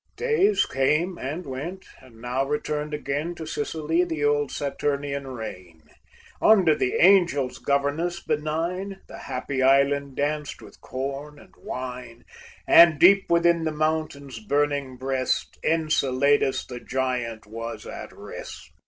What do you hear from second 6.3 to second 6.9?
Under